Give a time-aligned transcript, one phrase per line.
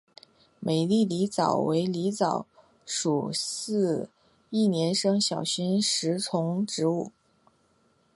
[0.59, 2.47] 美丽狸藻为狸藻
[2.87, 4.09] 属似
[4.49, 7.11] 一年生小型食虫植物。